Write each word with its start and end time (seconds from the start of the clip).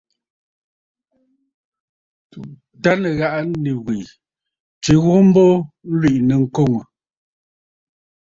Tâ 2.81 2.91
nɨ̀ghàꞌà 3.01 3.41
nì 3.63 3.71
wè 3.85 3.97
tswe 4.81 4.93
ghu 5.03 5.13
mbo, 5.27 5.43
ǹlwìꞌì 5.91 6.17
nɨ̂ŋkoŋə̀. 6.27 6.83